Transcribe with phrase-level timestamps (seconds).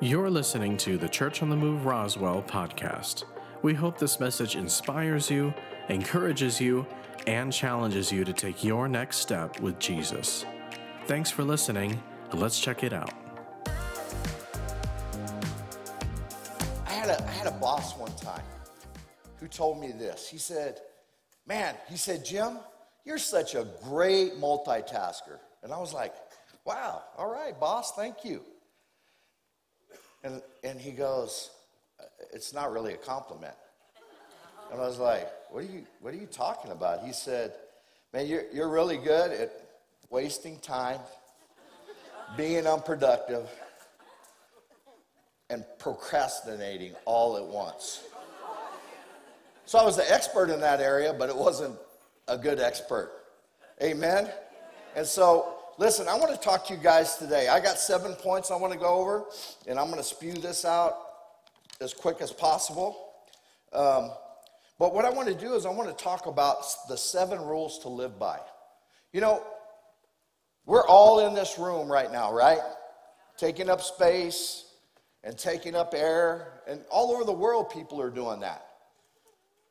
[0.00, 3.24] You're listening to the Church on the Move Roswell podcast.
[3.62, 5.54] We hope this message inspires you,
[5.88, 6.84] encourages you,
[7.28, 10.44] and challenges you to take your next step with Jesus.
[11.06, 12.02] Thanks for listening.
[12.32, 13.12] Let's check it out.
[16.86, 18.42] I had a, I had a boss one time
[19.38, 20.28] who told me this.
[20.28, 20.80] He said,
[21.46, 22.58] Man, he said, Jim,
[23.04, 25.38] you're such a great multitasker.
[25.62, 26.14] And I was like,
[26.66, 28.42] Wow, all right, boss, thank you.
[30.24, 31.50] And, and he goes,
[32.32, 33.54] It's not really a compliment.
[34.72, 37.04] And I was like, What are you, what are you talking about?
[37.04, 37.52] He said,
[38.12, 39.52] Man, you're, you're really good at
[40.10, 41.00] wasting time,
[42.36, 43.48] being unproductive,
[45.50, 48.02] and procrastinating all at once.
[49.66, 51.76] So I was the expert in that area, but it wasn't
[52.28, 53.12] a good expert.
[53.82, 54.30] Amen?
[54.94, 57.48] And so, listen, I want to talk to you guys today.
[57.48, 59.24] I got seven points I want to go over,
[59.66, 60.96] and I'm going to spew this out
[61.80, 63.12] as quick as possible.
[63.72, 64.10] Um,
[64.78, 67.78] but what I want to do is I want to talk about the seven rules
[67.80, 68.38] to live by.
[69.12, 69.42] You know,
[70.66, 72.60] we're all in this room right now, right?
[73.36, 74.64] Taking up space
[75.22, 78.66] and taking up air, and all over the world, people are doing that.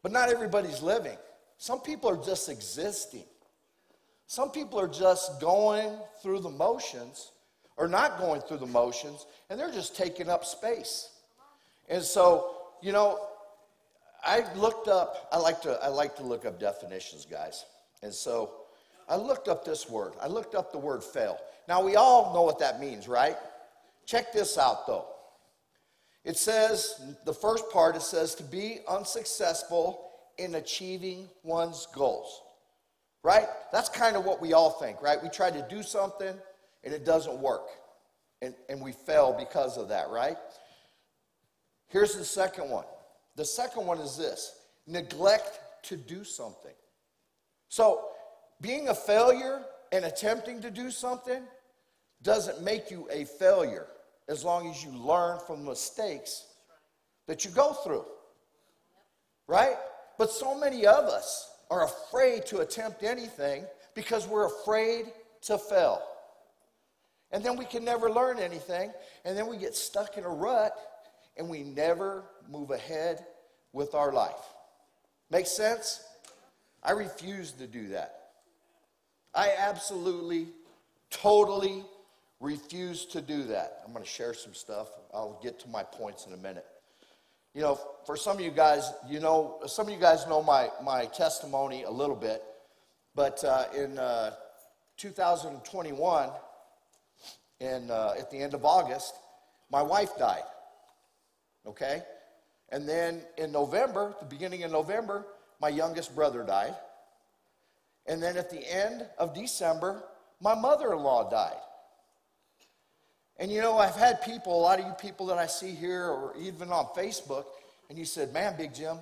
[0.01, 1.17] But not everybody's living.
[1.57, 3.23] Some people are just existing.
[4.33, 7.33] Some people are just going through the motions
[7.77, 11.11] or not going through the motions, and they're just taking up space.
[11.87, 13.27] And so, you know,
[14.25, 17.65] I looked up, I like to, I like to look up definitions, guys.
[18.01, 18.53] And so
[19.07, 20.13] I looked up this word.
[20.19, 21.37] I looked up the word fail.
[21.67, 23.37] Now, we all know what that means, right?
[24.07, 25.05] Check this out, though.
[26.25, 32.41] It says, the first part, it says to be unsuccessful in achieving one's goals.
[33.23, 33.47] Right?
[33.71, 35.21] That's kind of what we all think, right?
[35.21, 36.35] We try to do something
[36.83, 37.67] and it doesn't work.
[38.41, 40.35] And, and we fail because of that, right?
[41.87, 42.85] Here's the second one.
[43.35, 44.53] The second one is this
[44.85, 46.73] neglect to do something.
[47.69, 48.09] So,
[48.61, 51.41] being a failure and attempting to do something
[52.21, 53.87] doesn't make you a failure
[54.27, 56.45] as long as you learn from mistakes
[57.27, 58.05] that you go through.
[59.47, 59.75] Right?
[60.17, 65.05] But so many of us are afraid to attempt anything because we're afraid
[65.43, 66.01] to fail.
[67.31, 68.91] And then we can never learn anything,
[69.25, 70.73] and then we get stuck in a rut
[71.35, 73.25] and we never move ahead
[73.71, 74.53] with our life.
[75.31, 76.03] Make sense?
[76.83, 78.19] I refuse to do that.
[79.33, 80.49] I absolutely,
[81.09, 81.83] totally
[82.39, 83.81] refuse to do that.
[83.85, 84.89] I'm going to share some stuff.
[85.11, 86.65] I'll get to my points in a minute.
[87.53, 90.69] You know, for some of you guys, you know, some of you guys know my,
[90.83, 92.41] my testimony a little bit,
[93.13, 94.31] but uh, in uh,
[94.97, 96.29] 2021,
[97.59, 99.13] in, uh, at the end of August,
[99.71, 100.43] my wife died.
[101.67, 102.01] Okay?
[102.69, 105.27] And then in November, the beginning of November,
[105.61, 106.75] my youngest brother died.
[108.07, 110.03] And then at the end of December,
[110.41, 111.61] my mother in law died.
[113.43, 116.05] And you know, I've had people, a lot of you people that I see here
[116.05, 117.43] or even on Facebook,
[117.89, 118.95] and you said, Man, Big Jim,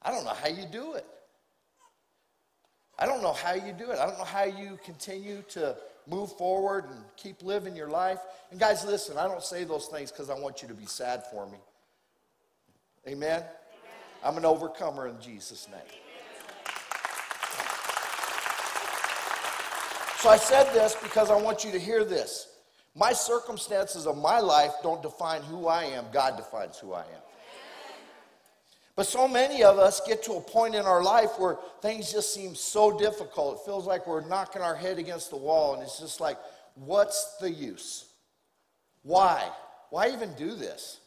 [0.00, 1.04] I don't know how you do it.
[2.96, 3.98] I don't know how you do it.
[3.98, 5.74] I don't know how you continue to
[6.06, 8.20] move forward and keep living your life.
[8.52, 11.24] And guys, listen, I don't say those things because I want you to be sad
[11.32, 11.58] for me.
[13.08, 13.40] Amen?
[13.40, 13.44] Amen?
[14.22, 15.80] I'm an overcomer in Jesus' name.
[20.18, 22.57] So I said this because I want you to hear this.
[22.94, 27.22] My circumstances of my life don't define who I am, God defines who I am.
[28.96, 32.34] But so many of us get to a point in our life where things just
[32.34, 33.60] seem so difficult.
[33.60, 36.36] It feels like we're knocking our head against the wall, and it's just like,
[36.74, 38.06] what's the use?
[39.04, 39.48] Why?
[39.90, 40.98] Why even do this?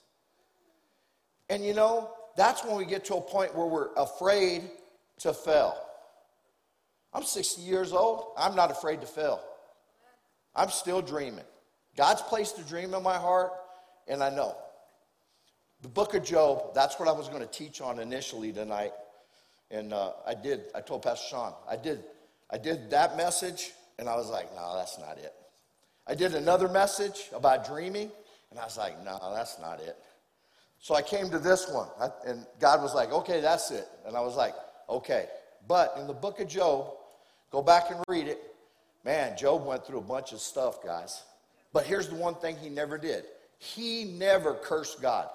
[1.49, 4.69] And you know, that's when we get to a point where we're afraid
[5.19, 5.75] to fail.
[7.13, 8.27] I'm 60 years old.
[8.37, 9.41] I'm not afraid to fail.
[10.55, 11.43] I'm still dreaming.
[11.97, 13.51] God's placed a dream in my heart,
[14.07, 14.55] and I know.
[15.81, 18.91] The book of Job, that's what I was going to teach on initially tonight.
[19.71, 22.03] And uh, I did, I told Pastor Sean, I did,
[22.49, 25.33] I did that message, and I was like, no, that's not it.
[26.07, 28.11] I did another message about dreaming,
[28.49, 29.95] and I was like, no, that's not it.
[30.79, 31.87] So I came to this one,
[32.25, 33.87] and God was like, okay, that's it.
[34.05, 34.53] And I was like,
[34.89, 35.27] okay.
[35.67, 36.93] But in the book of Job,
[37.51, 38.41] go back and read it.
[39.05, 41.23] Man, Job went through a bunch of stuff, guys.
[41.73, 43.25] But here's the one thing he never did
[43.57, 45.29] he never cursed God.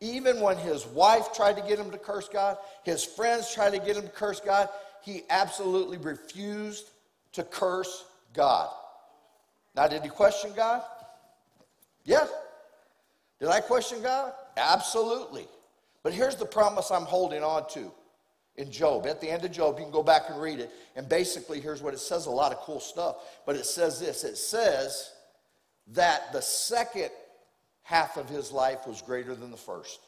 [0.00, 3.78] Even when his wife tried to get him to curse God, his friends tried to
[3.78, 4.68] get him to curse God,
[5.00, 6.90] he absolutely refused
[7.32, 8.04] to curse
[8.34, 8.68] God.
[9.76, 10.82] Now, did he question God?
[12.04, 12.28] Yes.
[13.38, 14.32] Did I question God?
[14.56, 15.46] Absolutely.
[16.02, 17.92] But here's the promise I'm holding on to
[18.56, 19.06] in Job.
[19.06, 20.70] At the end of Job, you can go back and read it.
[20.96, 23.16] And basically, here's what it says a lot of cool stuff.
[23.46, 25.12] But it says this it says
[25.92, 27.10] that the second
[27.82, 30.00] half of his life was greater than the first.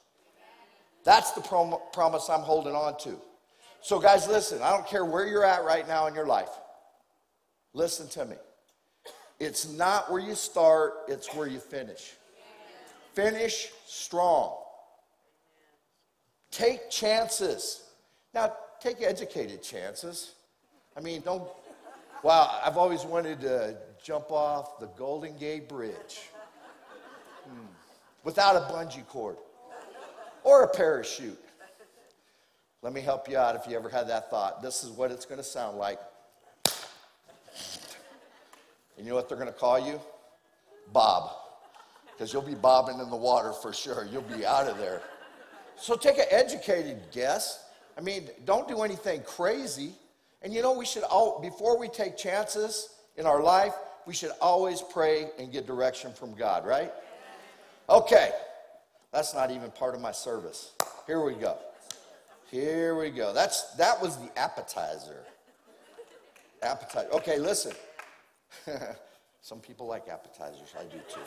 [1.04, 3.20] That's the prom- promise I'm holding on to.
[3.80, 6.50] So, guys, listen, I don't care where you're at right now in your life.
[7.72, 8.36] Listen to me.
[9.38, 12.14] It's not where you start, it's where you finish.
[13.14, 14.56] Finish strong.
[16.50, 17.84] Take chances.
[18.34, 20.34] Now, take educated chances.
[20.96, 21.48] I mean, don't,
[22.24, 26.28] wow, I've always wanted to jump off the Golden Gate Bridge
[27.44, 27.66] hmm.
[28.24, 29.36] without a bungee cord
[30.44, 31.38] or a parachute.
[32.82, 34.62] Let me help you out if you ever had that thought.
[34.62, 35.98] This is what it's going to sound like.
[38.96, 40.00] And you know what they're going to call you?
[40.92, 41.30] Bob.
[42.12, 44.06] Because you'll be bobbing in the water for sure.
[44.10, 45.02] You'll be out of there.
[45.76, 47.64] So take an educated guess.
[47.96, 49.92] I mean, don't do anything crazy.
[50.42, 53.74] And you know, we should all, before we take chances in our life,
[54.08, 56.90] we should always pray and get direction from God, right?
[57.90, 58.30] Okay.
[59.12, 60.72] That's not even part of my service.
[61.06, 61.58] Here we go.
[62.50, 63.34] Here we go.
[63.34, 65.24] That's that was the appetizer.
[66.62, 67.08] Appetizer.
[67.12, 67.72] Okay, listen.
[69.42, 70.74] Some people like appetizers.
[70.78, 71.20] I do too.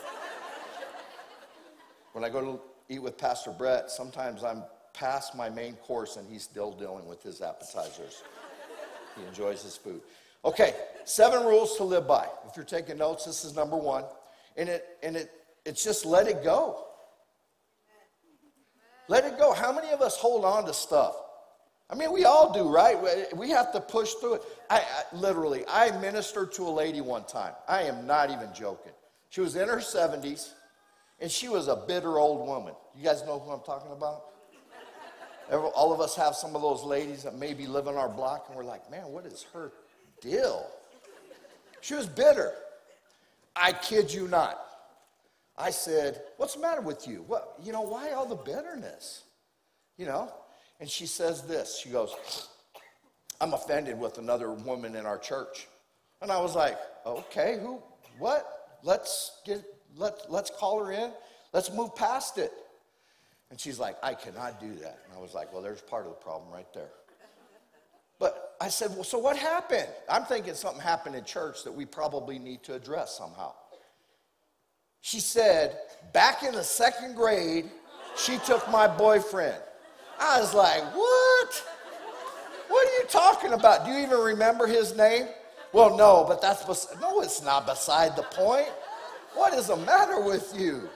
[2.14, 2.60] When I go to
[2.92, 7.22] eat with Pastor Brett, sometimes I'm past my main course and he's still dealing with
[7.22, 8.24] his appetizers.
[9.16, 10.00] he enjoys his food.
[10.44, 10.74] Okay,
[11.04, 12.26] seven rules to live by.
[12.48, 14.04] If you're taking notes, this is number one.
[14.56, 15.30] And it and it
[15.64, 16.84] it's just let it go.
[19.08, 19.52] Let it go.
[19.52, 21.14] How many of us hold on to stuff?
[21.90, 22.96] I mean, we all do, right?
[23.36, 24.42] We have to push through it.
[24.70, 27.52] I, I, literally, I ministered to a lady one time.
[27.68, 28.92] I am not even joking.
[29.28, 30.52] She was in her 70s,
[31.20, 32.72] and she was a bitter old woman.
[32.96, 34.24] You guys know who I'm talking about?
[35.74, 38.56] All of us have some of those ladies that maybe live on our block, and
[38.56, 39.72] we're like, man, what is her
[40.22, 40.66] deal?
[41.82, 42.52] She was bitter.
[43.54, 44.58] I kid you not.
[45.58, 47.24] I said, What's the matter with you?
[47.26, 49.24] What, you know, why all the bitterness?
[49.98, 50.32] You know?
[50.80, 52.14] And she says this She goes,
[53.40, 55.66] I'm offended with another woman in our church.
[56.22, 57.82] And I was like, Okay, who,
[58.18, 58.78] what?
[58.82, 59.62] Let's get,
[59.96, 61.12] let, let's call her in.
[61.52, 62.52] Let's move past it.
[63.50, 64.98] And she's like, I cannot do that.
[65.04, 66.90] And I was like, Well, there's part of the problem right there.
[68.22, 69.88] But I said, Well, so what happened?
[70.08, 73.52] I'm thinking something happened in church that we probably need to address somehow.
[75.00, 75.76] She said,
[76.12, 77.68] back in the second grade,
[78.16, 79.60] she took my boyfriend.
[80.20, 81.66] I was like, what?
[82.68, 83.84] What are you talking about?
[83.84, 85.26] Do you even remember his name?
[85.72, 88.68] Well, no, but that's, bes- no, it's not beside the point.
[89.34, 90.88] What is the matter with you?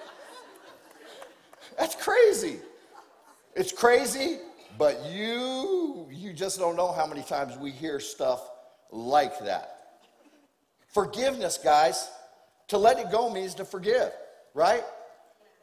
[1.76, 2.60] That's crazy.
[3.56, 4.38] It's crazy,
[4.78, 8.48] but you, you just don't know how many times we hear stuff
[8.90, 9.72] like that.
[10.88, 12.10] Forgiveness, guys,
[12.68, 14.10] to let it go means to forgive,
[14.54, 14.82] right?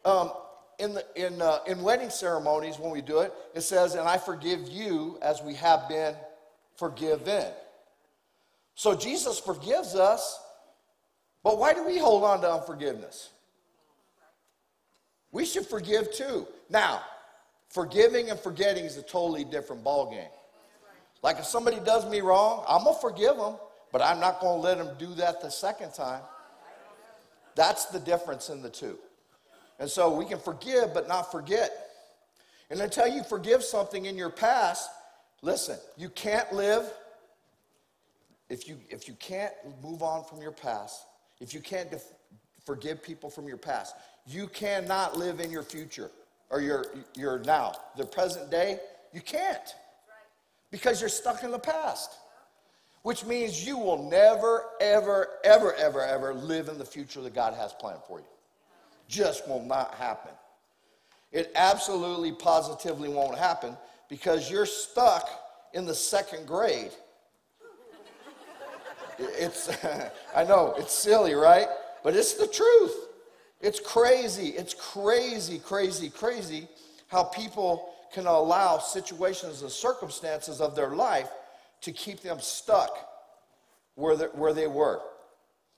[0.06, 0.32] Um,
[0.80, 4.18] in, the, in, uh, in wedding ceremonies, when we do it, it says, and I
[4.18, 6.16] forgive you as we have been
[6.76, 7.46] forgiven.
[8.76, 10.40] So Jesus forgives us,
[11.44, 13.30] but why do we hold on to unforgiveness?
[15.32, 16.48] We should forgive too.
[16.70, 17.02] Now,
[17.74, 20.30] forgiving and forgetting is a totally different ballgame.
[21.24, 23.56] Like if somebody does me wrong, I'm gonna forgive them,
[23.92, 26.22] but I'm not gonna let them do that the second time.
[27.56, 28.98] That's the difference in the two.
[29.80, 31.72] And so we can forgive but not forget.
[32.70, 34.90] And until you forgive something in your past,
[35.42, 36.92] listen, you can't live
[38.50, 41.06] if you if you can't move on from your past,
[41.40, 42.14] if you can't def-
[42.66, 43.96] forgive people from your past,
[44.28, 46.12] you cannot live in your future
[46.54, 48.80] or your your now, the present day,
[49.12, 49.76] you can't.
[50.72, 52.18] Because you're stuck in the past
[53.04, 57.54] which means you will never, ever, ever, ever, ever live in the future that God
[57.54, 58.26] has planned for you.
[59.08, 60.32] Just will not happen.
[61.32, 63.78] It absolutely, positively won't happen
[64.10, 65.30] because you're stuck
[65.74, 66.92] in the second grade.
[69.20, 69.70] It's,
[70.36, 71.68] I know, it's silly, right?
[72.04, 72.96] But it's the truth.
[73.64, 74.50] It's crazy.
[74.50, 76.68] It's crazy, crazy, crazy
[77.08, 81.30] how people can allow situations and circumstances of their life
[81.82, 82.96] to keep them stuck
[83.96, 85.00] where they, where they were.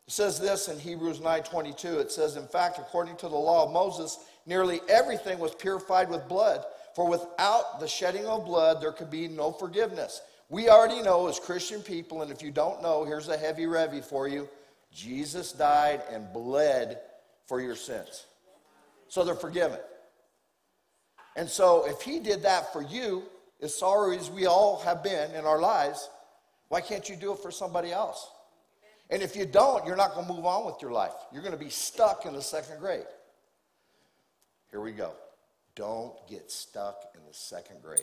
[0.08, 2.00] It says this in Hebrews 9:22.
[2.00, 6.27] It says, "In fact, according to the law of Moses, nearly everything was purified with
[6.27, 6.65] blood,
[6.96, 11.39] for without the shedding of blood there could be no forgiveness." We already know as
[11.39, 14.50] Christian people, and if you don't know, here's a heavy revy for you.
[14.92, 17.00] Jesus died and bled
[17.48, 18.25] for your sins.
[19.08, 19.80] So they're forgiven.
[21.36, 23.24] And so if he did that for you,
[23.62, 26.10] as sorry as we all have been in our lives,
[26.70, 28.30] why can't you do it for somebody else?
[29.10, 31.14] And if you don't, you're not going to move on with your life.
[31.32, 33.06] You're going to be stuck in the second grade.
[34.72, 35.12] Here we go.
[35.75, 38.02] Don't get stuck in the second grade.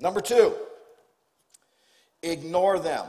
[0.00, 0.52] Number two,
[2.22, 3.06] ignore them.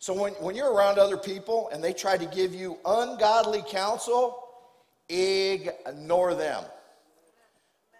[0.00, 4.48] So when, when you're around other people and they try to give you ungodly counsel,
[5.10, 6.64] ignore them.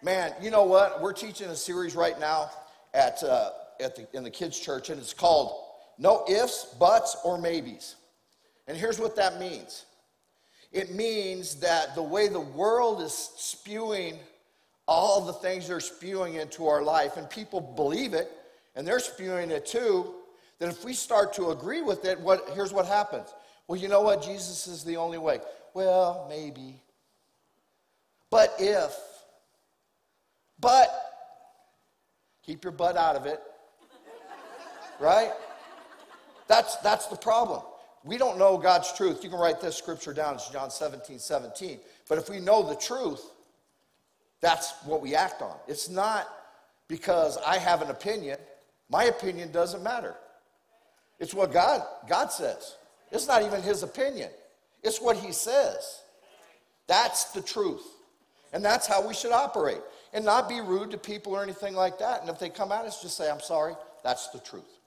[0.02, 1.02] Man, you know what?
[1.02, 2.50] We're teaching a series right now
[2.94, 5.52] at, uh, at the, in the kids' church, and it's called
[5.98, 7.96] No Ifs, Buts, or Maybes.
[8.66, 9.84] And here's what that means
[10.72, 14.18] it means that the way the world is spewing
[14.86, 18.30] all the things they're spewing into our life, and people believe it,
[18.74, 20.14] and they're spewing it too,
[20.60, 23.34] that if we start to agree with it, what, here's what happens.
[23.66, 24.22] Well, you know what?
[24.22, 25.40] Jesus is the only way.
[25.74, 26.82] Well, maybe.
[28.30, 28.94] But if,
[30.60, 30.88] but,
[32.44, 33.40] keep your butt out of it.
[35.00, 35.32] Right?
[36.46, 37.62] That's, that's the problem.
[38.04, 39.24] We don't know God's truth.
[39.24, 40.34] You can write this scripture down.
[40.34, 41.80] It's John 17, 17.
[42.08, 43.22] But if we know the truth,
[44.40, 45.56] that's what we act on.
[45.68, 46.28] It's not
[46.86, 48.38] because I have an opinion.
[48.90, 50.16] My opinion doesn't matter.
[51.20, 52.76] It's what God, God says.
[53.12, 54.30] It's not even his opinion,
[54.82, 56.02] it's what he says.
[56.88, 57.86] That's the truth.
[58.52, 59.80] And that's how we should operate.
[60.12, 62.20] And not be rude to people or anything like that.
[62.20, 64.80] And if they come at us, just say, I'm sorry, that's the truth.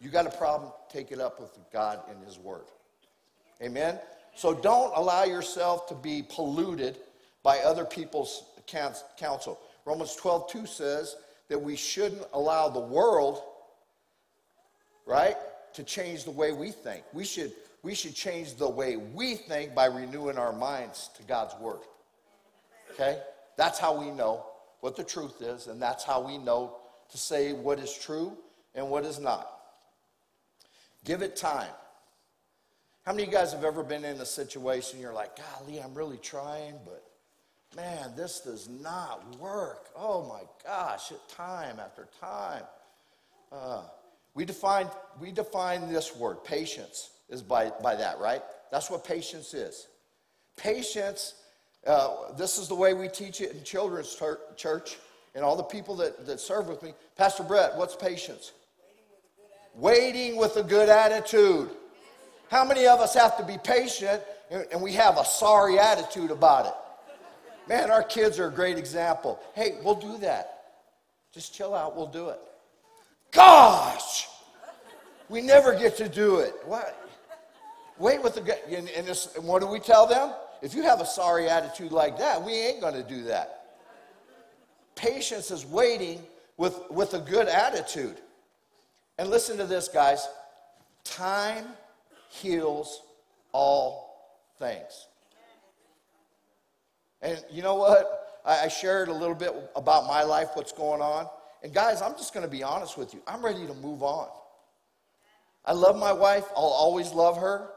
[0.00, 2.66] You got a problem, take it up with God and His Word.
[3.60, 3.98] Amen?
[4.36, 6.98] So don't allow yourself to be polluted
[7.42, 8.44] by other people's
[9.16, 9.58] counsel.
[9.84, 11.16] Romans 12, 2 says
[11.48, 13.42] that we shouldn't allow the world
[15.06, 15.36] right?
[15.74, 17.04] To change the way we think.
[17.12, 21.54] We should, we should change the way we think by renewing our minds to God's
[21.60, 21.80] word.
[22.92, 23.20] Okay?
[23.56, 24.44] That's how we know
[24.80, 26.76] what the truth is, and that's how we know
[27.10, 28.36] to say what is true
[28.74, 29.48] and what is not.
[31.04, 31.70] Give it time.
[33.04, 35.94] How many of you guys have ever been in a situation you're like, golly, I'm
[35.94, 37.04] really trying, but
[37.76, 39.90] man, this does not work.
[39.94, 42.64] Oh my gosh, time after time.
[43.52, 43.82] Uh,
[44.36, 44.88] we define,
[45.18, 48.42] we define this word, patience, is by, by that, right?
[48.70, 49.88] That's what patience is.
[50.58, 51.34] Patience,
[51.86, 54.14] uh, this is the way we teach it in children's
[54.56, 54.98] church
[55.34, 56.92] and all the people that, that serve with me.
[57.16, 58.52] Pastor Brett, what's patience?
[59.74, 61.70] Waiting with a good attitude.
[62.50, 66.30] How many of us have to be patient and, and we have a sorry attitude
[66.30, 66.74] about it?
[67.68, 69.40] Man, our kids are a great example.
[69.54, 70.52] Hey, we'll do that.
[71.32, 72.38] Just chill out, we'll do it.
[73.36, 74.28] Gosh,
[75.28, 76.54] we never get to do it.
[76.64, 77.06] What?
[77.98, 80.32] Wait with the and, and, this, and what do we tell them?
[80.62, 83.76] If you have a sorry attitude like that, we ain't going to do that.
[84.94, 86.22] Patience is waiting
[86.56, 88.16] with, with a good attitude.
[89.18, 90.26] And listen to this, guys.
[91.04, 91.66] Time
[92.30, 93.02] heals
[93.52, 95.08] all things.
[97.20, 98.40] And you know what?
[98.46, 101.28] I, I shared a little bit about my life, what's going on.
[101.66, 103.20] And guys, I'm just going to be honest with you.
[103.26, 104.28] I'm ready to move on.
[105.64, 107.70] I love my wife, I'll always love her,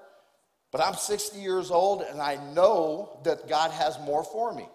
[0.72, 4.68] but I'm 60 years old and I know that God has more for me.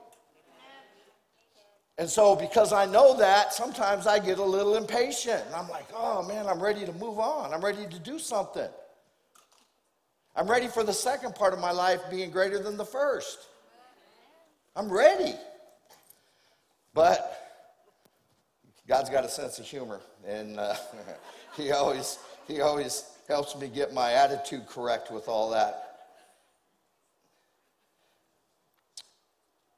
[1.96, 5.44] And so, because I know that, sometimes I get a little impatient.
[5.46, 7.54] And I'm like, oh man, I'm ready to move on.
[7.54, 8.68] I'm ready to do something.
[10.34, 13.38] I'm ready for the second part of my life being greater than the first.
[14.74, 15.36] I'm ready.
[16.94, 17.43] But
[18.86, 20.74] God's got a sense of humor, and uh,
[21.56, 25.84] He always He always helps me get my attitude correct with all that.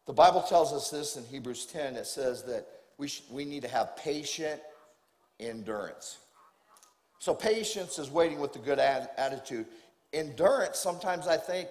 [0.06, 1.96] The Bible tells us this in Hebrews 10.
[1.96, 4.60] It says that we, we need to have patient
[5.40, 6.18] endurance.
[7.18, 9.66] So, patience is waiting with a good ad- attitude.
[10.12, 11.68] Endurance, sometimes I think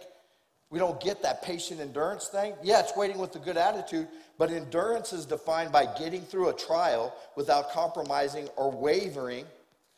[0.75, 2.53] we don't get that patient endurance thing.
[2.61, 6.53] Yeah, it's waiting with a good attitude, but endurance is defined by getting through a
[6.53, 9.45] trial without compromising or wavering.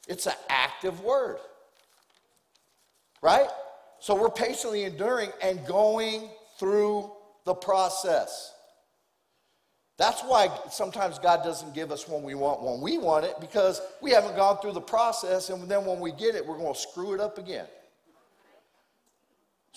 [0.08, 1.40] It's an active word.
[3.24, 3.48] Right?
[3.98, 6.30] So we're patiently enduring and going
[6.60, 7.10] through
[7.46, 8.54] the process.
[9.98, 13.82] That's why sometimes God doesn't give us when we want when we want it because
[14.00, 16.80] we haven't gone through the process and then when we get it we're going to
[16.80, 17.66] screw it up again.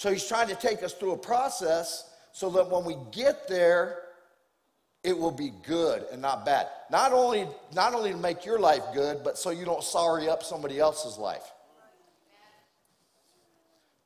[0.00, 3.99] So he's trying to take us through a process so that when we get there
[5.04, 6.69] it will be good and not bad.
[6.90, 10.42] Not only not only to make your life good but so you don't sorry up
[10.42, 11.52] somebody else's life.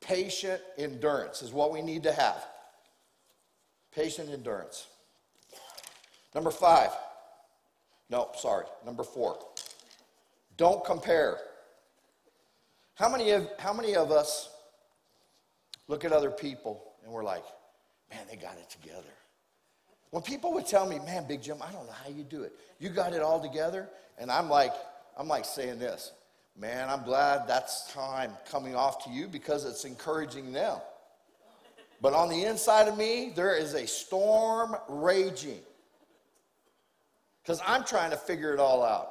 [0.00, 2.44] Patient endurance is what we need to have.
[3.94, 4.88] Patient endurance.
[6.34, 6.90] Number five.
[8.10, 8.66] No, sorry.
[8.84, 9.38] Number four.
[10.56, 11.38] Don't compare.
[12.96, 14.48] How many of, how many of us
[15.88, 17.44] look at other people and we're like,
[18.10, 19.02] man, they got it together?
[20.10, 22.52] When people would tell me, man, Big Jim, I don't know how you do it.
[22.78, 23.88] You got it all together.
[24.18, 24.72] And I'm like,
[25.18, 26.12] I'm like saying this,
[26.56, 30.78] man, I'm glad that's time coming off to you because it's encouraging them.
[32.00, 35.60] But on the inside of me, there is a storm raging.
[37.42, 39.10] Because I'm trying to figure it all out.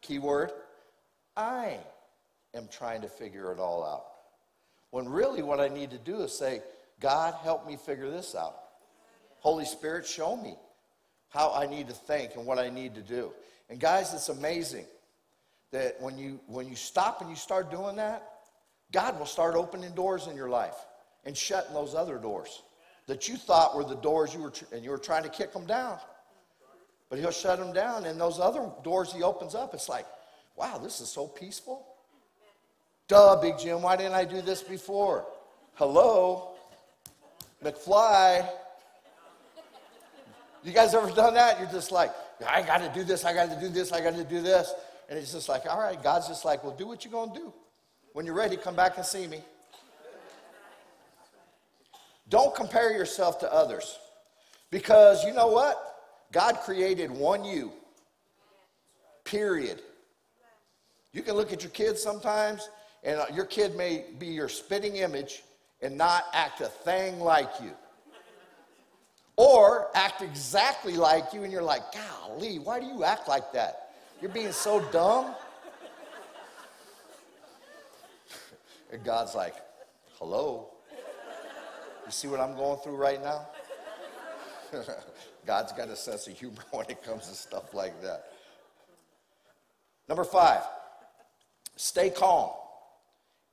[0.00, 0.52] Keyword
[1.36, 1.78] I
[2.54, 4.04] am trying to figure it all out.
[4.94, 6.62] When really what I need to do is say,
[7.00, 8.54] God, help me figure this out.
[9.40, 10.54] Holy Spirit, show me
[11.30, 13.32] how I need to think and what I need to do.
[13.68, 14.86] And guys, it's amazing
[15.72, 18.22] that when you when you stop and you start doing that,
[18.92, 20.76] God will start opening doors in your life
[21.24, 22.62] and shutting those other doors
[23.08, 25.66] that you thought were the doors you were and you were trying to kick them
[25.66, 25.98] down.
[27.10, 30.06] But he'll shut them down and those other doors he opens up, it's like,
[30.54, 31.84] wow, this is so peaceful.
[33.06, 35.26] Duh, Big Jim, why didn't I do this before?
[35.74, 36.52] Hello,
[37.62, 38.48] McFly.
[40.62, 41.60] You guys ever done that?
[41.60, 42.10] You're just like,
[42.48, 44.72] I got to do this, I got to do this, I got to do this.
[45.10, 47.38] And it's just like, all right, God's just like, well, do what you're going to
[47.38, 47.52] do.
[48.14, 49.40] When you're ready, come back and see me.
[52.30, 53.98] Don't compare yourself to others.
[54.70, 55.76] Because you know what?
[56.32, 57.70] God created one you.
[59.24, 59.82] Period.
[61.12, 62.68] You can look at your kids sometimes,
[63.04, 65.42] and uh, your kid may be your spitting image
[65.82, 67.72] and not act a thing like you.
[69.36, 73.94] Or act exactly like you, and you're like, golly, why do you act like that?
[74.22, 75.34] You're being so dumb.
[78.92, 79.54] And God's like,
[80.18, 80.68] hello?
[82.06, 83.48] You see what I'm going through right now?
[85.46, 88.26] God's got a sense of humor when it comes to stuff like that.
[90.08, 90.62] Number five,
[91.76, 92.50] stay calm.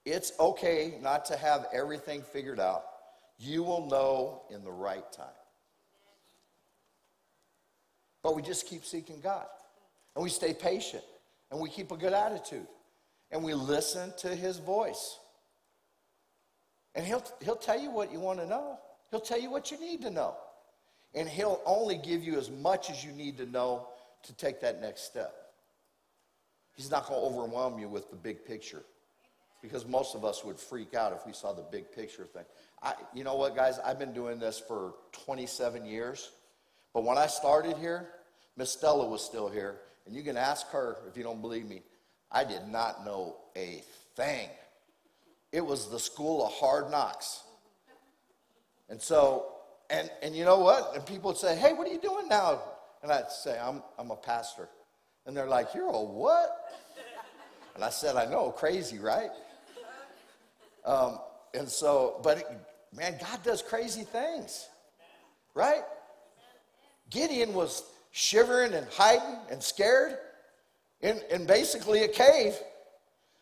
[0.06, 2.84] It's okay not to have everything figured out.
[3.38, 5.28] You will know in the right time.
[8.24, 9.46] But we just keep seeking God.
[10.16, 11.04] And we stay patient.
[11.50, 12.68] And we keep a good attitude.
[13.32, 15.18] And we listen to his voice.
[16.96, 18.78] And he'll, he'll tell you what you want to know.
[19.10, 20.36] He'll tell you what you need to know.
[21.14, 23.88] And he'll only give you as much as you need to know
[24.24, 25.34] to take that next step.
[26.76, 28.84] He's not going to overwhelm you with the big picture
[29.62, 32.46] because most of us would freak out if we saw the big picture thing.
[32.82, 33.80] I, you know what, guys?
[33.80, 34.96] I've been doing this for
[35.26, 36.32] 27 years.
[36.94, 38.10] But when I started here,
[38.58, 39.78] Miss Stella was still here.
[40.06, 41.84] And you can ask her if you don't believe me.
[42.32, 43.84] I did not know a
[44.16, 44.50] thing
[45.52, 47.44] it was the school of hard knocks.
[48.90, 49.54] And so,
[49.90, 50.96] and, and you know what?
[50.96, 52.62] And people would say, hey, what are you doing now?
[53.04, 54.70] And I'd say, I'm, I'm a pastor.
[55.26, 56.50] And they're like, you're a what?
[57.76, 59.30] And I said, I know, crazy, right?
[60.86, 61.20] Um,
[61.54, 62.48] and so, but it,
[62.96, 64.68] man, God does crazy things,
[65.54, 65.84] right?
[67.10, 70.18] Gideon was shivering and hiding and scared
[71.02, 72.56] in, in basically a cave.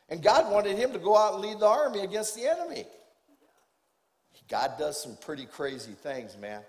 [0.10, 2.86] And God wanted him to go out and lead the army against the enemy.
[4.50, 6.62] God does some pretty crazy things, man.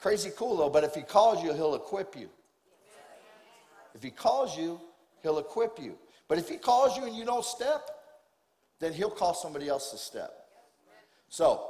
[0.00, 2.28] Crazy cool, though, but if he calls you, he'll equip you.
[3.94, 4.80] If he calls you,
[5.22, 5.96] he'll equip you.
[6.26, 7.88] But if he calls you and you don't step,
[8.80, 10.32] then he'll call somebody else to step.
[11.28, 11.68] So,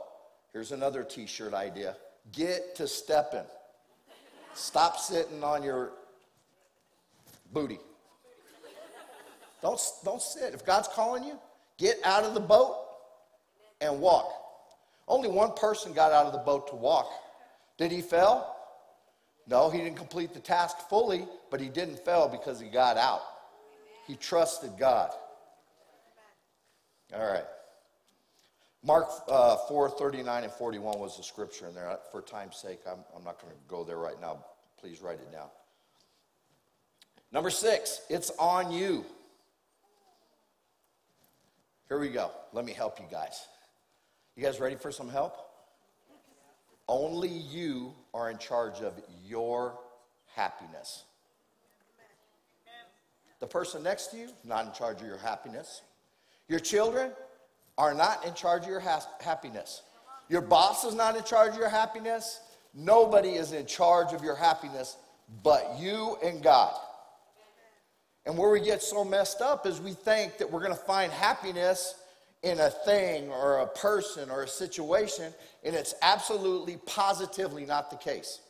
[0.53, 1.97] here's another t shirt idea
[2.33, 3.45] get to stepping.
[4.55, 5.93] Stop sitting on your
[7.53, 7.79] booty.
[9.63, 10.55] Don't, don't sit.
[10.55, 11.39] If God's calling you,
[11.77, 12.77] get out of the boat
[13.81, 14.33] and walk.
[15.07, 17.11] Only one person got out of the boat to walk.
[17.77, 18.55] Did he fail?
[19.47, 23.23] No, he didn't complete the task fully, but he didn't fail because he got out.
[24.07, 25.11] He trusted God.
[27.15, 27.45] All right.
[28.83, 31.99] Mark uh, 4 39 and 41 was the scripture in there.
[32.13, 34.45] For time's sake, I'm, I'm not going to go there right now.
[34.81, 35.49] Please write it down.
[37.33, 39.05] Number six, it's on you.
[41.89, 42.31] Here we go.
[42.53, 43.47] Let me help you guys.
[44.37, 45.37] You guys ready for some help?
[46.89, 48.95] Only you are in charge of
[49.27, 49.79] your
[50.35, 51.05] happiness.
[53.41, 55.83] The person next to you, not in charge of your happiness.
[56.51, 57.13] Your children
[57.79, 59.83] are not in charge of your ha- happiness.
[60.29, 62.41] Your boss is not in charge of your happiness.
[62.75, 64.97] Nobody is in charge of your happiness
[65.45, 66.75] but you and God.
[68.27, 71.13] And where we get so messed up is we think that we're going to find
[71.13, 71.95] happiness
[72.43, 75.33] in a thing or a person or a situation,
[75.63, 78.41] and it's absolutely positively not the case.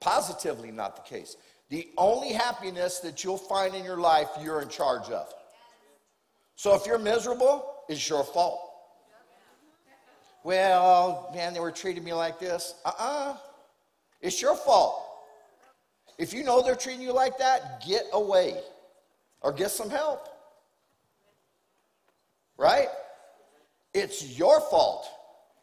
[0.00, 1.36] Positively not the case.
[1.68, 5.32] The only happiness that you'll find in your life, you're in charge of.
[6.56, 8.60] So if you're miserable, it's your fault.
[10.44, 12.74] Well, man, they were treating me like this.
[12.84, 13.30] Uh uh-uh.
[13.32, 13.36] uh.
[14.20, 15.02] It's your fault.
[16.18, 18.60] If you know they're treating you like that, get away
[19.40, 20.28] or get some help.
[22.56, 22.88] Right?
[23.92, 25.06] It's your fault.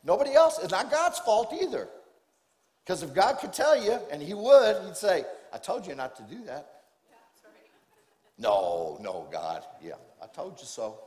[0.04, 0.60] Nobody else.
[0.62, 1.88] It's not God's fault either.
[2.84, 5.23] Because if God could tell you, and He would, He'd say,
[5.54, 6.81] I told you not to do that.
[8.41, 9.63] No, no, God.
[9.84, 10.99] Yeah, I told you so.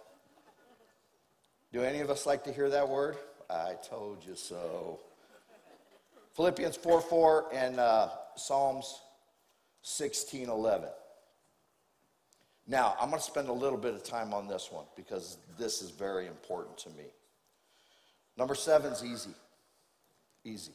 [1.73, 3.17] Do any of us like to hear that word?
[3.51, 5.01] I told you so.
[6.37, 9.01] Philippians 4 4 and uh, Psalms
[9.83, 10.89] 16 11.
[12.69, 15.83] Now, I'm going to spend a little bit of time on this one because this
[15.83, 17.05] is very important to me.
[18.39, 19.35] Number seven is easy.
[20.45, 20.73] Easy.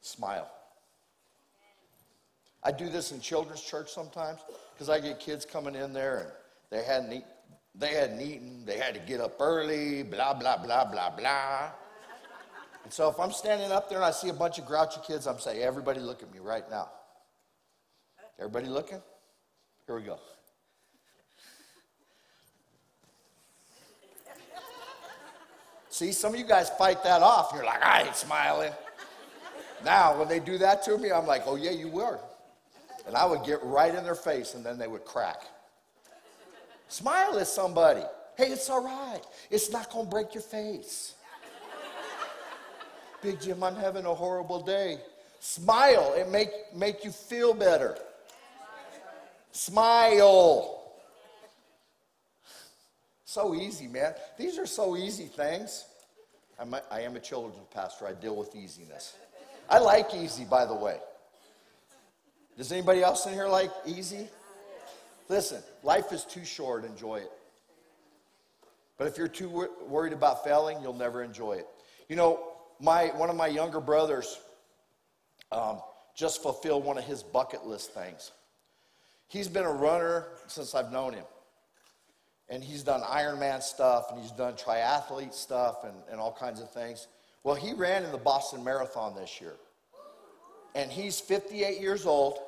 [0.00, 0.50] Smile.
[2.64, 4.40] I do this in children's church sometimes
[4.74, 6.28] because I get kids coming in there and
[6.70, 7.24] they hadn't, eat,
[7.74, 11.70] they hadn't eaten, they had to get up early, blah, blah, blah, blah, blah.
[12.84, 15.26] And so if I'm standing up there and I see a bunch of grouchy kids,
[15.26, 16.88] I'm saying, everybody look at me right now.
[18.38, 19.00] Everybody looking?
[19.86, 20.18] Here we go.
[25.90, 27.50] See, some of you guys fight that off.
[27.54, 28.72] You're like, I ain't smiling.
[29.84, 32.18] Now, when they do that to me, I'm like, oh, yeah, you were.
[33.06, 35.42] And I would get right in their face and then they would crack.
[36.88, 38.02] Smile at somebody.
[38.36, 39.20] Hey, it's all right.
[39.50, 41.14] It's not going to break your face.
[43.22, 44.98] Big Jim, I'm having a horrible day.
[45.40, 46.14] Smile.
[46.16, 47.96] It make, make you feel better.
[49.52, 50.82] Smile.
[53.24, 54.12] So easy, man.
[54.36, 55.86] These are so easy things.
[56.58, 58.06] I'm a, I am a children's pastor.
[58.06, 59.16] I deal with easiness.
[59.70, 60.98] I like easy, by the way.
[62.56, 64.28] Does anybody else in here like easy?
[65.28, 66.84] Listen, life is too short.
[66.84, 67.30] Enjoy it.
[68.98, 71.66] But if you're too wor- worried about failing, you'll never enjoy it.
[72.08, 72.40] You know,
[72.78, 74.38] my, one of my younger brothers
[75.50, 75.80] um,
[76.14, 78.32] just fulfilled one of his bucket list things.
[79.28, 81.24] He's been a runner since I've known him.
[82.48, 86.70] And he's done Ironman stuff and he's done triathlete stuff and, and all kinds of
[86.70, 87.08] things.
[87.44, 89.54] Well, he ran in the Boston Marathon this year.
[90.74, 92.38] And he's 58 years old.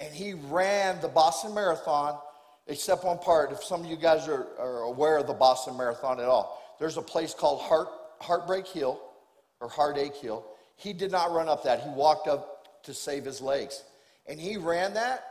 [0.00, 2.18] And he ran the Boston Marathon,
[2.66, 3.52] except one part.
[3.52, 6.96] If some of you guys are, are aware of the Boston Marathon at all, there's
[6.96, 7.88] a place called Heart,
[8.20, 9.00] Heartbreak Hill
[9.60, 10.44] or Heartache Hill.
[10.76, 11.80] He did not run up that.
[11.82, 13.84] He walked up to save his legs.
[14.26, 15.24] And he ran that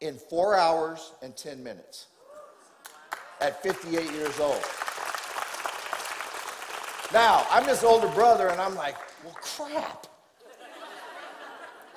[0.00, 2.06] in four hours and 10 minutes
[3.40, 4.62] at 58 years old.
[7.12, 10.06] Now, I'm his older brother, and I'm like, well, crap.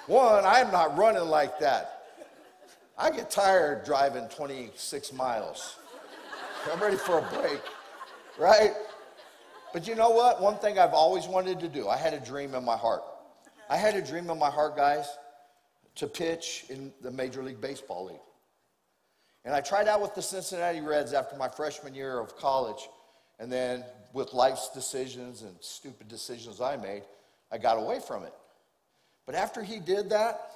[0.07, 2.03] One, I'm not running like that.
[2.97, 5.77] I get tired driving 26 miles.
[6.71, 7.61] I'm ready for a break,
[8.37, 8.73] right?
[9.73, 10.41] But you know what?
[10.41, 13.01] One thing I've always wanted to do, I had a dream in my heart.
[13.69, 15.07] I had a dream in my heart, guys,
[15.95, 18.19] to pitch in the Major League Baseball League.
[19.45, 22.89] And I tried out with the Cincinnati Reds after my freshman year of college.
[23.39, 23.83] And then,
[24.13, 27.03] with life's decisions and stupid decisions I made,
[27.51, 28.33] I got away from it.
[29.25, 30.51] But after he did that,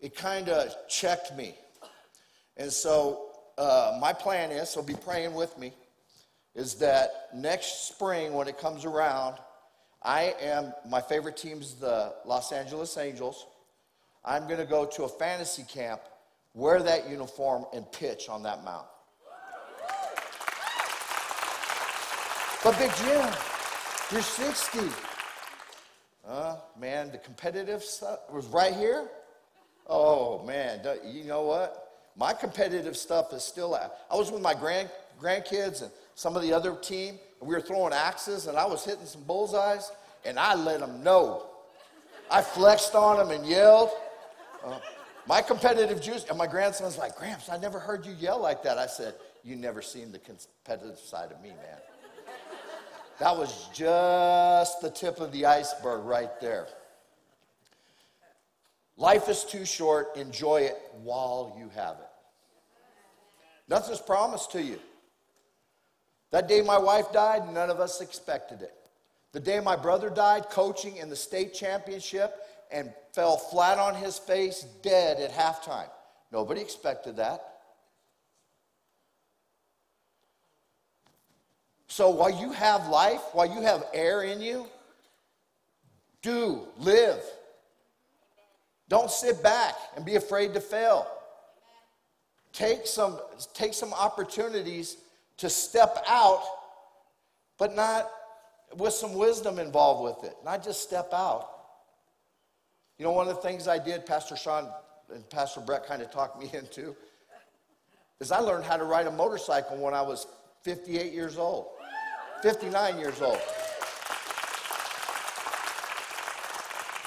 [0.00, 1.54] it kind of checked me.
[2.56, 5.72] And so, uh, my plan is so be praying with me
[6.54, 9.36] is that next spring, when it comes around,
[10.02, 13.46] I am, my favorite team is the Los Angeles Angels.
[14.24, 16.02] I'm going to go to a fantasy camp,
[16.54, 18.86] wear that uniform, and pitch on that mound.
[22.62, 23.28] But Big Jim,
[24.12, 25.11] you're 60.
[26.26, 29.08] Uh, man, the competitive stuff was right here.
[29.88, 31.88] Oh, man, you know what?
[32.16, 33.94] My competitive stuff is still out.
[34.10, 37.60] I was with my grand, grandkids and some of the other team, and we were
[37.60, 39.90] throwing axes, and I was hitting some bullseyes,
[40.24, 41.46] and I let them know.
[42.30, 43.90] I flexed on them and yelled.
[44.64, 44.78] Uh,
[45.26, 48.78] my competitive juice, and my grandson's like, Gramps, I never heard you yell like that.
[48.78, 51.78] I said, You never seen the competitive side of me, man.
[53.18, 56.66] That was just the tip of the iceberg right there.
[58.96, 60.16] Life is too short.
[60.16, 62.08] Enjoy it while you have it.
[63.68, 64.78] Nothing's promised to you.
[66.30, 68.74] That day my wife died, none of us expected it.
[69.32, 72.34] The day my brother died, coaching in the state championship,
[72.70, 75.90] and fell flat on his face, dead at halftime.
[76.30, 77.51] Nobody expected that.
[81.92, 84.64] So while you have life, while you have air in you,
[86.22, 87.22] do, live.
[88.88, 91.06] Don't sit back and be afraid to fail.
[92.54, 93.18] Take some,
[93.52, 94.96] take some opportunities
[95.36, 96.42] to step out,
[97.58, 98.10] but not
[98.74, 101.46] with some wisdom involved with it, not just step out.
[102.96, 104.66] You know, one of the things I did, Pastor Sean
[105.14, 106.96] and Pastor Brett kind of talked me into,
[108.18, 110.26] is I learned how to ride a motorcycle when I was
[110.62, 111.66] 58 years old,
[112.42, 113.38] 59 years old.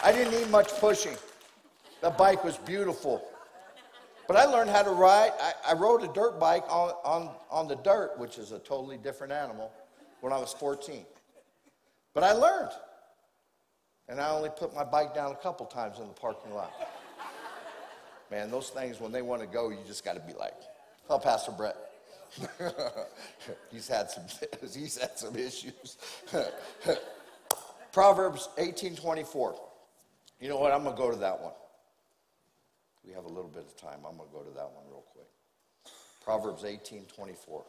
[0.04, 1.16] I didn't need much pushing.
[2.02, 3.22] The bike was beautiful.
[4.28, 5.32] But I learned how to ride.
[5.40, 8.98] I, I rode a dirt bike on, on, on the dirt, which is a totally
[8.98, 9.72] different animal,
[10.22, 11.06] when I was 14.
[12.14, 12.72] But I learned.
[14.08, 16.72] And I only put my bike down a couple times in the parking lot.
[18.32, 20.54] Man, those things, when they want to go, you just got to be like,
[21.10, 21.76] oh, Pastor Brett.
[23.72, 24.24] he's, had some,
[24.62, 25.98] he's had some issues.
[27.92, 29.56] Proverbs 18.24.
[30.40, 30.74] You know what?
[30.74, 31.54] I'm going to go to that one.
[33.06, 34.00] We have a little bit of time.
[34.08, 35.28] I'm going to go to that one real quick.
[36.24, 37.64] Proverbs 18.24.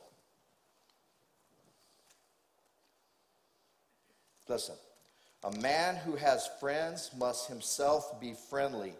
[4.49, 4.77] Listen,
[5.45, 8.95] a man who has friends must himself be friendly,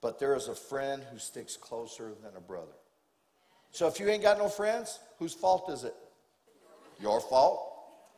[0.00, 2.72] but there is a friend who sticks closer than a brother.
[3.72, 5.94] So if you ain't got no friends, whose fault is it?
[7.00, 7.72] Your fault,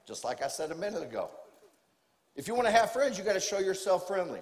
[0.06, 1.30] just like I said a minute ago.
[2.36, 4.40] If you want to have friends, you got to show yourself friendly.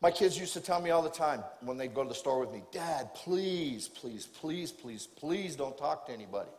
[0.00, 2.40] My kids used to tell me all the time when they'd go to the store
[2.40, 6.50] with me, Dad, please, please, please, please, please don't talk to anybody.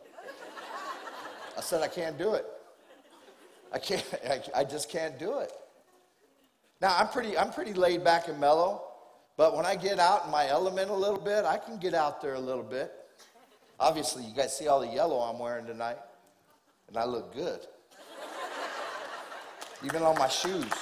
[1.56, 2.46] I said, I can't do it.
[3.72, 5.52] I can't, I, I just can't do it.
[6.80, 8.87] Now, I'm pretty, I'm pretty laid back and mellow,
[9.38, 12.20] but when I get out in my element a little bit, I can get out
[12.20, 12.92] there a little bit.
[13.78, 15.98] Obviously, you guys see all the yellow I'm wearing tonight,
[16.88, 17.60] and I look good.
[19.84, 20.72] Even on my shoes.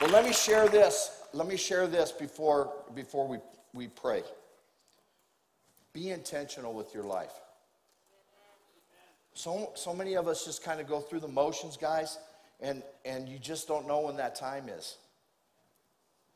[0.00, 1.20] Well, let me share this.
[1.34, 3.38] Let me share this before, before we,
[3.74, 4.22] we pray.
[5.92, 7.34] Be intentional with your life.
[9.34, 12.16] So, so many of us just kind of go through the motions, guys,
[12.62, 14.96] and, and you just don't know when that time is.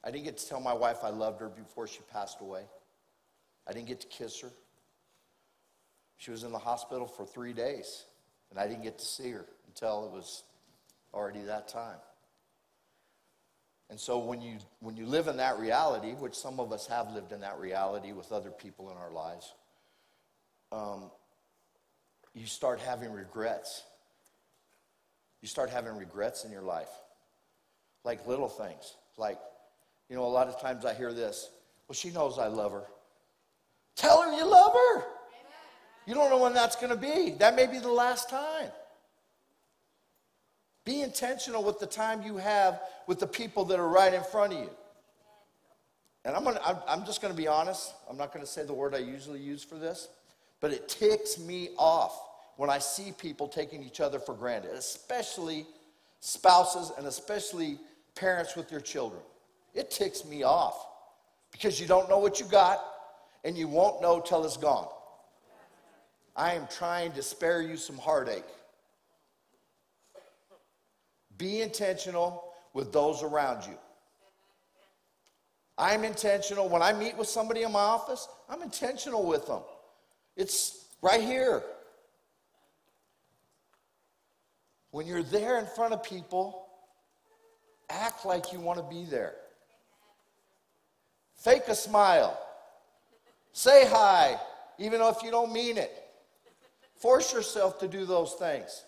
[0.05, 2.63] I didn't get to tell my wife I loved her before she passed away.
[3.67, 4.51] I didn't get to kiss her.
[6.19, 8.05] She was in the hospital for three days,
[8.51, 10.43] and I didn't get to see her until it was
[11.15, 11.99] already that time.
[13.89, 17.13] And so when you, when you live in that reality, which some of us have
[17.13, 19.55] lived in that reality with other people in our lives,
[20.73, 21.11] um,
[22.35, 23.83] you start having regrets.
[25.43, 26.91] You start having regrets in your life.
[28.05, 28.95] Like little things.
[29.17, 29.39] Like,
[30.09, 31.51] you know, a lot of times I hear this
[31.89, 32.85] well, she knows I love her.
[33.95, 35.05] Tell her you love her.
[36.07, 37.31] You don't know when that's going to be.
[37.39, 38.71] That may be the last time.
[40.85, 44.53] Be intentional with the time you have with the people that are right in front
[44.53, 44.71] of you.
[46.25, 47.93] And I'm, gonna, I'm, I'm just going to be honest.
[48.09, 50.09] I'm not going to say the word I usually use for this,
[50.61, 52.21] but it ticks me off
[52.57, 55.67] when I see people taking each other for granted, especially
[56.21, 57.79] spouses and especially
[58.15, 59.21] parents with their children.
[59.75, 60.87] It ticks me off
[61.53, 62.83] because you don't know what you got
[63.45, 64.89] and you won't know till it's gone.
[66.35, 68.45] I am trying to spare you some heartache.
[71.39, 73.77] Be intentional with those around you.
[75.79, 76.69] I'm intentional.
[76.69, 79.61] When I meet with somebody in my office, I'm intentional with them.
[80.37, 81.63] It's right here.
[84.97, 86.69] When you're there in front of people,
[87.91, 89.35] act like you want to be there.
[91.35, 92.41] Fake a smile.
[93.53, 94.41] Say hi,
[94.79, 95.93] even if you don't mean it.
[96.95, 98.85] Force yourself to do those things.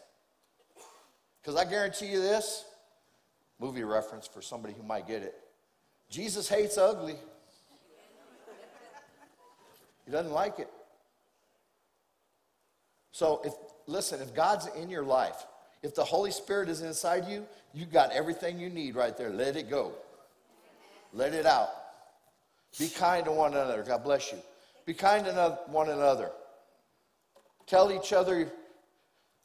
[1.43, 2.65] Because I guarantee you this
[3.61, 5.35] movie reference for somebody who might get it
[6.09, 7.17] Jesus hates ugly,
[10.07, 10.71] he doesn't like it.
[13.11, 13.53] So, if
[13.87, 15.45] listen, if God's in your life,
[15.83, 19.31] if the Holy Spirit is inside you, you got everything you need right there.
[19.31, 19.93] Let it go.
[21.13, 21.69] Let it out.
[22.79, 23.83] Be kind to one another.
[23.83, 24.39] God bless you.
[24.85, 26.31] Be kind to one another.
[27.67, 28.51] Tell each other,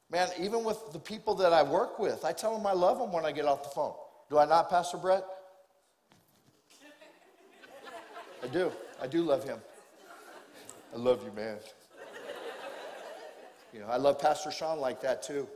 [0.09, 3.11] man, even with the people that I work with, I tell them I love them
[3.11, 3.93] when I get off the phone.
[4.29, 5.23] Do I not, Pastor Brett?
[8.41, 8.71] I do.
[9.01, 9.59] I do love him.
[10.93, 11.57] I love you, man.
[13.73, 15.47] You know, I love Pastor Sean like that too.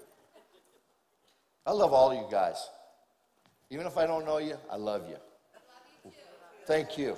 [1.67, 2.69] I love all you guys.
[3.69, 5.17] Even if I don't know you, I love you.
[6.65, 7.17] Thank you.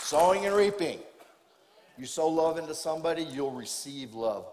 [0.00, 0.98] Sowing and reaping.
[1.96, 4.44] You sow love into somebody, you'll receive love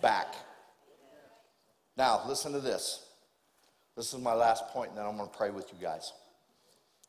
[0.00, 0.36] back.
[1.96, 3.04] Now, listen to this.
[3.96, 6.12] This is my last point, and then I'm going to pray with you guys.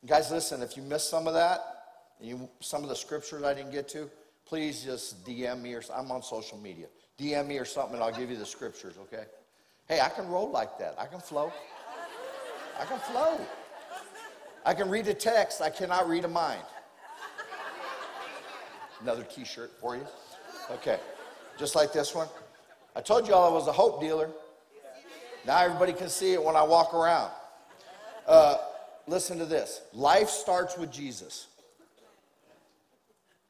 [0.08, 1.81] Guys, listen, if you missed some of that,
[2.22, 4.10] you, some of the scriptures I didn't get to,
[4.46, 6.88] please just DM me or I'm on social media.
[7.20, 9.26] DM me or something, and I'll give you the scriptures, okay?
[9.88, 10.96] Hey, I can roll like that.
[10.98, 11.52] I can flow.
[12.80, 13.40] I can flow.
[14.66, 15.62] I can read a text.
[15.62, 16.62] I cannot read a mind.
[19.02, 20.06] Another t shirt for you.
[20.72, 21.00] Okay.
[21.58, 22.28] Just like this one.
[22.96, 24.30] I told you all I was a hope dealer.
[25.46, 27.32] Now everybody can see it when I walk around.
[28.28, 28.58] Uh,
[29.08, 31.48] listen to this life starts with Jesus.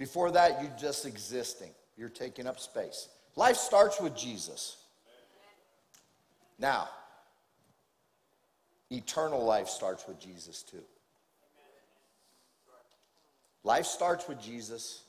[0.01, 3.07] Before that, you're just existing, you're taking up space.
[3.35, 4.77] Life starts with Jesus.
[6.57, 6.89] Now,
[8.89, 10.81] eternal life starts with Jesus too.
[13.63, 15.03] Life starts with Jesus,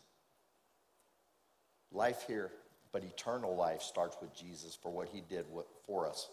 [1.90, 2.50] life here,
[2.92, 5.46] but eternal life starts with Jesus for what he did
[5.86, 6.28] for us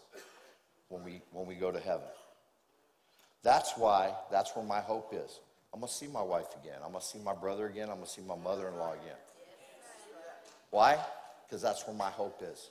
[0.89, 2.09] when we, when we go to heaven.
[3.41, 5.39] That's why, that's where my hope is.
[5.73, 6.77] I'm going to see my wife again.
[6.83, 7.89] I'm going to see my brother again.
[7.89, 9.17] I'm going to see my mother in law again.
[10.71, 10.97] Why?
[11.47, 12.69] Because that's where my hope is.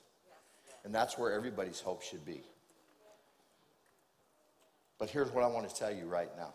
[0.85, 2.43] And that's where everybody's hope should be.
[4.99, 6.53] But here's what I want to tell you right now.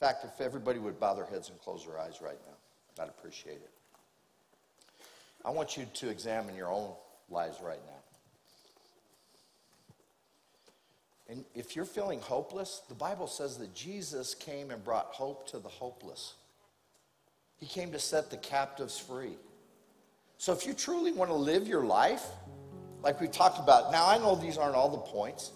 [0.00, 3.08] In fact, if everybody would bow their heads and close their eyes right now, I'd
[3.08, 3.70] appreciate it.
[5.44, 6.92] I want you to examine your own
[7.30, 8.01] lives right now.
[11.28, 15.58] And if you're feeling hopeless, the Bible says that Jesus came and brought hope to
[15.58, 16.34] the hopeless.
[17.58, 19.36] He came to set the captives free.
[20.36, 22.24] So if you truly want to live your life,
[23.02, 25.52] like we talked about, now I know these aren't all the points,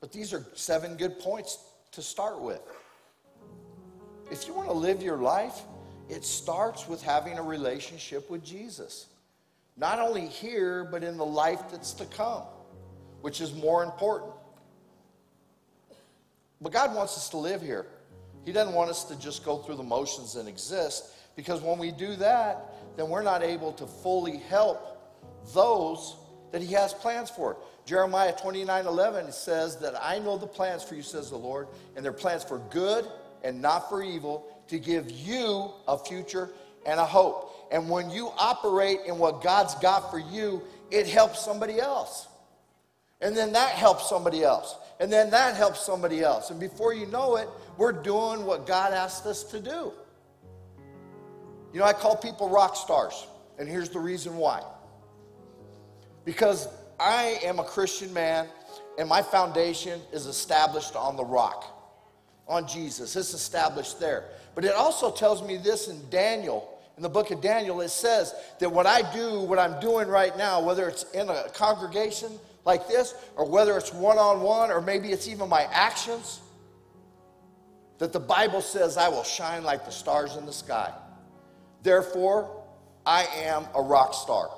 [0.00, 1.58] but these are seven good points
[1.92, 2.60] to start with.
[4.30, 5.62] If you want to live your life,
[6.08, 9.06] it starts with having a relationship with Jesus.
[9.76, 12.42] Not only here, but in the life that's to come,
[13.22, 14.33] which is more important.
[16.64, 17.84] But God wants us to live here.
[18.46, 21.90] He doesn't want us to just go through the motions and exist because when we
[21.90, 25.22] do that, then we're not able to fully help
[25.54, 26.16] those
[26.52, 27.58] that He has plans for.
[27.84, 32.04] Jeremiah 29 11 says that I know the plans for you, says the Lord, and
[32.04, 33.06] they're plans for good
[33.42, 36.48] and not for evil, to give you a future
[36.86, 37.68] and a hope.
[37.70, 42.26] And when you operate in what God's got for you, it helps somebody else.
[43.20, 44.76] And then that helps somebody else.
[45.00, 46.50] And then that helps somebody else.
[46.50, 49.92] And before you know it, we're doing what God asked us to do.
[51.72, 53.26] You know, I call people rock stars.
[53.58, 54.62] And here's the reason why.
[56.24, 58.46] Because I am a Christian man,
[58.98, 61.64] and my foundation is established on the rock,
[62.46, 63.16] on Jesus.
[63.16, 64.24] It's established there.
[64.54, 68.34] But it also tells me this in Daniel in the book of Daniel, it says
[68.60, 72.30] that what I do, what I'm doing right now, whether it's in a congregation
[72.64, 76.40] like this, or whether it's one on one, or maybe it's even my actions,
[77.98, 80.92] that the Bible says I will shine like the stars in the sky.
[81.82, 82.62] Therefore,
[83.06, 84.50] I am a rock star.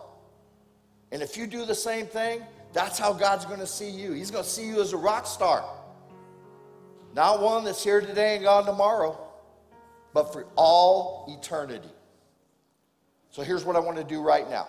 [1.13, 2.43] And if you do the same thing,
[2.73, 4.13] that's how God's going to see you.
[4.13, 5.65] He's going to see you as a rock star.
[7.15, 9.19] Not one that's here today and gone tomorrow,
[10.13, 11.89] but for all eternity.
[13.31, 14.69] So here's what I want to do right now.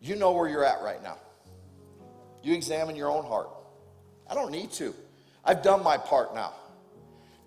[0.00, 1.18] You know where you're at right now.
[2.42, 3.48] You examine your own heart.
[4.28, 4.94] I don't need to.
[5.44, 6.52] I've done my part now.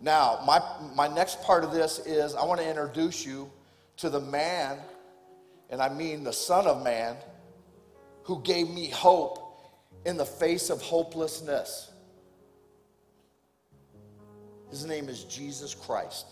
[0.01, 0.61] Now, my,
[0.95, 3.51] my next part of this is I want to introduce you
[3.97, 4.79] to the man,
[5.69, 7.15] and I mean the Son of Man,
[8.23, 9.59] who gave me hope
[10.05, 11.91] in the face of hopelessness.
[14.71, 16.25] His name is Jesus Christ.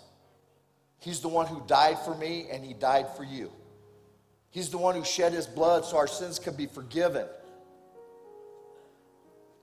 [0.99, 3.51] He's the one who died for me, and he died for you.
[4.49, 7.27] He's the one who shed his blood so our sins could be forgiven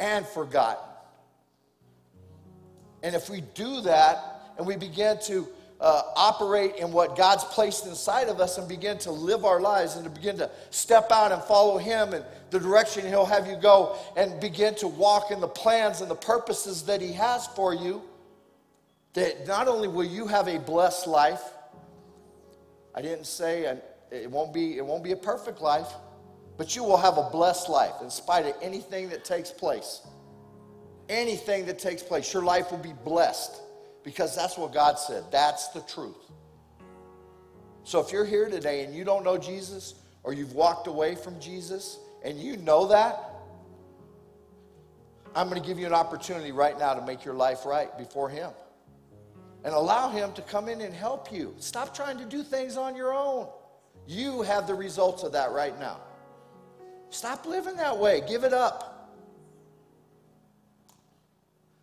[0.01, 0.85] and forgotten.
[3.03, 5.47] And if we do that and we begin to
[5.81, 9.97] uh, operate in what God's placed inside of us and begin to live our lives
[9.97, 13.57] and to begin to step out and follow Him and the direction He'll have you
[13.57, 17.75] go and begin to walk in the plans and the purposes that He has for
[17.75, 18.03] you,
[19.13, 21.43] that not only will you have a blessed life,
[22.95, 23.79] I didn't say
[24.11, 25.93] it won't be, it won't be a perfect life,
[26.57, 30.01] but you will have a blessed life in spite of anything that takes place.
[31.09, 33.61] Anything that takes place, your life will be blessed
[34.05, 35.25] because that's what God said.
[35.31, 36.17] That's the truth.
[37.85, 39.95] So if you're here today and you don't know Jesus
[40.25, 43.21] or you've walked away from Jesus and you know that,
[45.37, 48.29] I'm going to give you an opportunity right now to make your life right before
[48.31, 48.51] Him.
[49.65, 51.55] and allow Him to come in and help you.
[51.59, 53.49] Stop trying to do things on your own.
[54.07, 56.01] You have the results of that right now.
[57.11, 58.23] Stop living that way.
[58.29, 59.11] Give it up.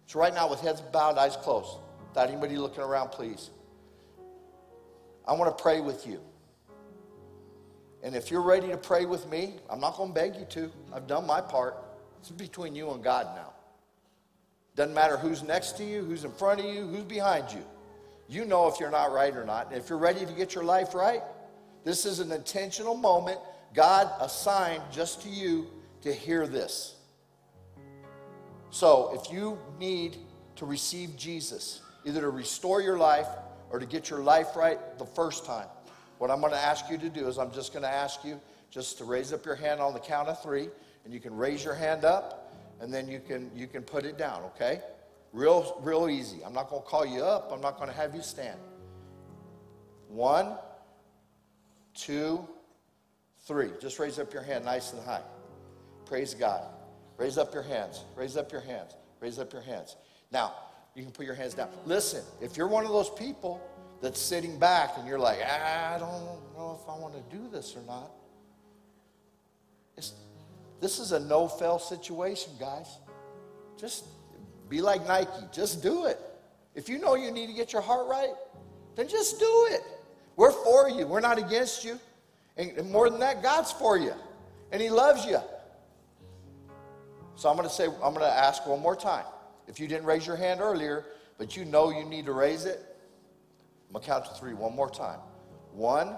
[0.05, 3.49] So, right now, with heads bowed, eyes closed, without anybody looking around, please,
[5.28, 6.19] I want to pray with you.
[8.03, 10.71] And if you're ready to pray with me, I'm not going to beg you to.
[10.93, 11.78] I've done my part.
[12.19, 13.53] It's between you and God now.
[14.76, 17.63] Doesn't matter who's next to you, who's in front of you, who's behind you.
[18.28, 19.67] You know if you're not right or not.
[19.67, 21.21] And if you're ready to get your life right,
[21.86, 23.39] this is an intentional moment
[23.74, 25.67] God assigned just to you
[26.01, 26.95] to hear this.
[28.69, 30.17] So if you need
[30.55, 33.28] to receive Jesus, either to restore your life
[33.69, 35.67] or to get your life right the first time,
[36.17, 38.39] what I'm going to ask you to do is I'm just going to ask you
[38.69, 40.69] just to raise up your hand on the count of three,
[41.05, 44.17] and you can raise your hand up, and then you can you can put it
[44.17, 44.41] down.
[44.43, 44.82] Okay,
[45.32, 46.43] real real easy.
[46.43, 47.51] I'm not going to call you up.
[47.51, 48.57] I'm not going to have you stand.
[50.07, 50.57] One,
[51.93, 52.47] two,
[53.43, 53.69] three.
[53.81, 55.21] Just raise up your hand nice and high.
[56.05, 56.65] Praise God.
[57.17, 58.03] Raise up your hands.
[58.15, 58.95] Raise up your hands.
[59.19, 59.95] Raise up your hands.
[60.31, 60.53] Now,
[60.95, 61.69] you can put your hands down.
[61.85, 63.61] Listen, if you're one of those people
[64.01, 66.11] that's sitting back and you're like, I don't
[66.57, 68.11] know if I want to do this or not.
[69.95, 70.13] It's,
[70.81, 72.97] this is a no fail situation, guys.
[73.79, 74.05] Just
[74.69, 76.19] be like Nike, just do it.
[76.75, 78.33] If you know you need to get your heart right,
[78.95, 79.81] then just do it.
[80.35, 81.99] We're for you, we're not against you.
[82.57, 84.13] And more than that, God's for you,
[84.71, 85.39] and He loves you.
[87.35, 89.25] So I'm going to say, I'm going to ask one more time.
[89.67, 91.05] If you didn't raise your hand earlier,
[91.37, 92.79] but you know you need to raise it,
[93.87, 95.19] I'm going to count to three one more time.
[95.71, 96.15] One,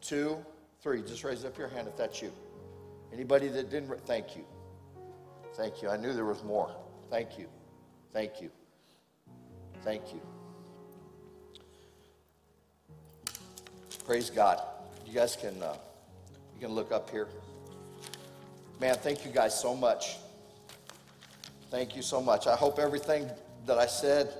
[0.00, 0.38] two,
[0.80, 1.02] three.
[1.02, 2.32] Just raise up your hand if that's you.
[3.12, 4.44] Anybody that didn't, thank you.
[5.54, 5.88] Thank you.
[5.88, 6.74] I knew there was more.
[7.10, 7.46] Thank you.
[8.12, 8.50] Thank you.
[9.82, 10.20] Thank you.
[14.06, 14.60] Praise God.
[15.12, 15.76] You guys can uh,
[16.54, 17.28] you can look up here.
[18.80, 20.16] Man, thank you guys so much.
[21.70, 22.46] Thank you so much.
[22.46, 23.28] I hope everything
[23.66, 24.32] that I said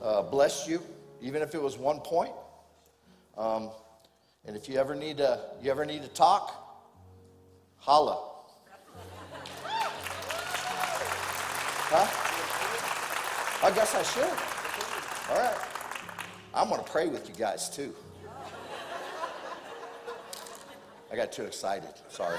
[0.00, 0.82] uh, blessed you
[1.20, 2.32] even if it was one point.
[3.36, 3.68] Um,
[4.46, 6.88] and if you ever need to, you ever need to talk,
[7.76, 8.30] holla.
[11.92, 13.66] Huh?
[13.66, 14.24] I guess I should.
[15.30, 15.58] All right.
[16.54, 17.94] I'm going to pray with you guys too.
[21.14, 21.90] I got too excited.
[22.08, 22.36] Sorry.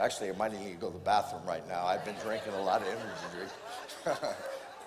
[0.00, 1.84] Actually, I might need to go to the bathroom right now.
[1.84, 3.50] I've been drinking a lot of energy
[4.04, 4.18] drink.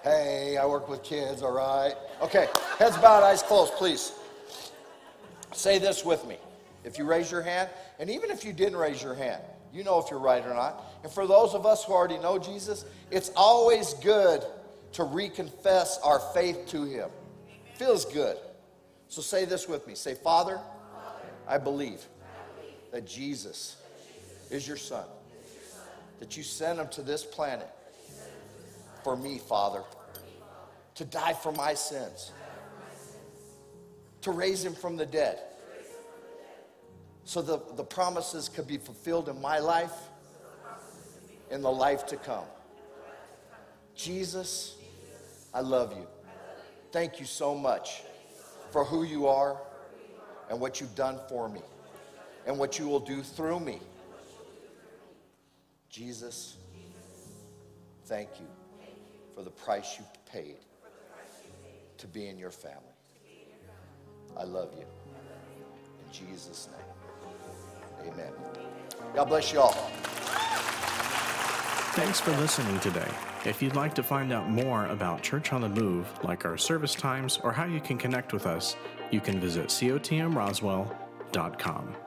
[0.03, 1.95] Hey, I work with kids, all right?
[2.21, 4.11] Okay, heads bowed, eyes closed, please.
[5.51, 6.37] Say this with me.
[6.83, 9.41] If you raise your hand, and even if you didn't raise your hand,
[9.73, 10.83] you know if you're right or not.
[11.01, 14.43] And for those of us who already know Jesus, it's always good
[14.91, 17.09] to reconfess our faith to Him.
[17.75, 18.37] Feels good.
[19.07, 19.95] So say this with me.
[19.95, 20.59] Say, Father,
[21.47, 22.03] I believe
[22.91, 23.77] that Jesus
[24.49, 25.05] is your Son,
[26.19, 27.69] that you sent Him to this planet
[29.05, 29.83] for me, Father,
[30.95, 32.31] to die for my sins,
[34.21, 35.37] to raise him from the dead,
[37.23, 39.93] so the, the promises could be fulfilled in my life,
[41.51, 42.45] in the life to come.
[43.95, 44.75] Jesus,
[45.53, 46.07] I love you.
[46.91, 48.01] Thank you so much
[48.71, 49.57] for who you are
[50.49, 51.61] and what you've done for me
[52.45, 53.79] and what you will do through me.
[55.89, 56.57] Jesus,
[58.05, 58.47] thank you
[59.33, 60.57] for the price you paid
[61.97, 62.81] to be in your family.
[64.37, 64.83] I love you.
[64.83, 68.31] In Jesus' name, amen.
[69.15, 69.71] God bless you all.
[71.93, 73.09] Thanks for listening today.
[73.45, 76.93] If you'd like to find out more about Church on the Move, like our service
[76.93, 78.75] times or how you can connect with us,
[79.11, 82.04] you can visit cotmroswell.com.